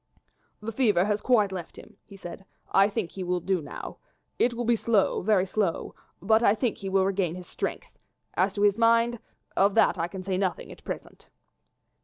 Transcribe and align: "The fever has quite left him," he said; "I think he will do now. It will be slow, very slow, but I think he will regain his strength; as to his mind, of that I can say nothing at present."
"The 0.61 0.71
fever 0.71 1.05
has 1.05 1.21
quite 1.21 1.51
left 1.51 1.75
him," 1.75 1.95
he 2.03 2.17
said; 2.17 2.43
"I 2.71 2.89
think 2.89 3.11
he 3.11 3.23
will 3.23 3.39
do 3.39 3.61
now. 3.61 3.97
It 4.39 4.55
will 4.55 4.65
be 4.65 4.75
slow, 4.75 5.21
very 5.21 5.45
slow, 5.45 5.93
but 6.19 6.41
I 6.41 6.55
think 6.55 6.79
he 6.79 6.89
will 6.89 7.05
regain 7.05 7.35
his 7.35 7.45
strength; 7.45 7.99
as 8.33 8.51
to 8.53 8.63
his 8.63 8.79
mind, 8.79 9.19
of 9.55 9.75
that 9.75 9.99
I 9.99 10.07
can 10.07 10.23
say 10.23 10.39
nothing 10.39 10.71
at 10.71 10.83
present." 10.83 11.29